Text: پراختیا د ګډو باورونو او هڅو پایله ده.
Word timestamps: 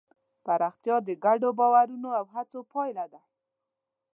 پراختیا 0.45 0.95
د 1.07 1.09
ګډو 1.25 1.49
باورونو 1.59 2.09
او 2.19 2.25
هڅو 2.33 2.59
پایله 2.73 3.05
ده. 3.13 3.21